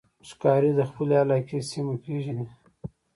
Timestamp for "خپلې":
0.89-1.15